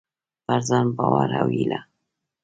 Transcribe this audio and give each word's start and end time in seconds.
پر 0.45 0.59
ځان 0.69 0.87
باور 0.97 1.29
او 1.41 1.47
هيله: 1.55 1.79